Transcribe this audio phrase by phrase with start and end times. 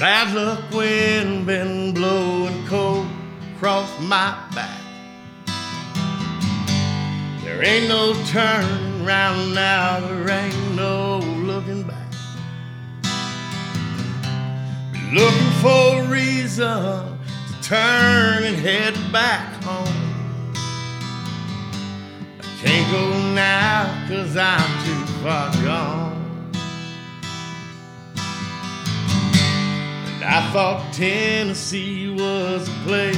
[0.00, 3.06] Bad luck wind been blowing cold
[3.54, 4.80] across my back.
[7.44, 12.10] There ain't no turning round now, there ain't no looking back.
[14.90, 20.54] Been looking for a reason to turn and head back home.
[22.40, 25.99] I can't go now, cause I'm too far gone.
[30.52, 33.16] Thought Tennessee was a place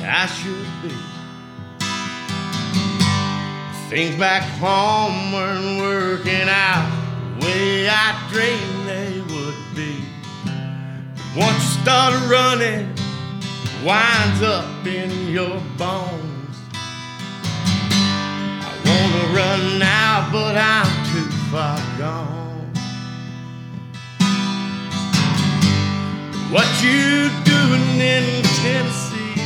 [0.00, 0.96] I should be.
[3.90, 6.88] Things back home weren't working out
[7.38, 10.00] the way I dreamed they would be.
[11.34, 16.56] But Once you start running, it winds up in your bones.
[18.62, 22.43] I wanna run now, but I'm too far gone.
[26.54, 29.42] What you doing in Tennessee?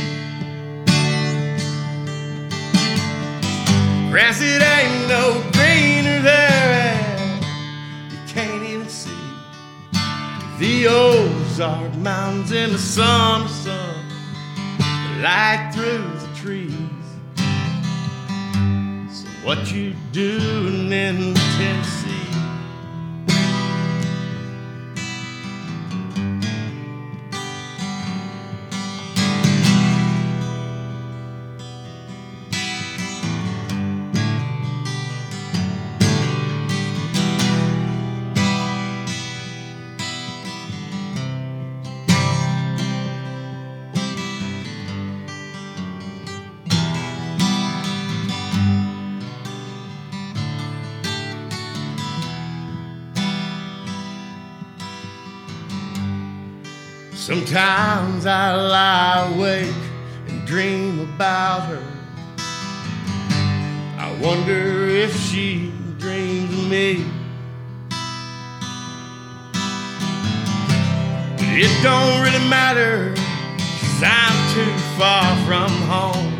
[4.11, 7.39] Grass it ain't no greener there,
[8.11, 9.09] you can't even see
[10.59, 14.05] the Ozark Mountains in the summer sun,
[15.23, 16.75] light through the trees.
[19.11, 22.18] So what you doing in Tennessee?
[57.19, 59.75] Sometimes I lie awake
[60.29, 61.83] and dream about her.
[63.97, 67.05] I wonder if she dreams of me.
[71.35, 76.33] But it don't really matter, cause I'm too far from home.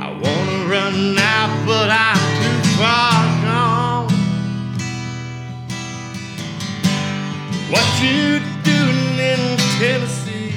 [0.00, 2.23] I wanna run now, but I'm
[7.74, 10.54] What you doing in Tennessee?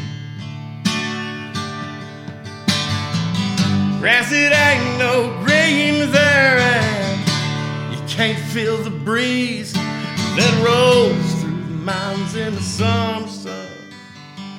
[3.99, 11.63] Grass it ain't no green there, and you can't feel the breeze that rolls through
[11.63, 13.67] the mountains in the summer sun.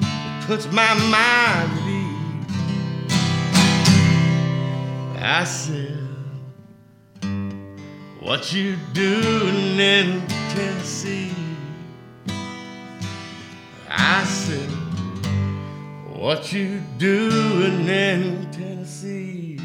[0.00, 2.42] It puts my mind at ease.
[5.22, 6.08] I said,
[8.18, 11.47] What you doing in Tennessee?
[14.00, 14.70] I said,
[16.14, 19.58] What you doing in Tennessee?